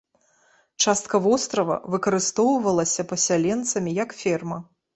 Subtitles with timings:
[0.85, 4.63] Частка вострава выкарыстоўвалася пасяленцамі як ферма.